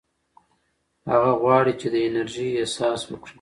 [1.11, 3.29] هغه غواړي چې د انرژۍ احساس وکړي.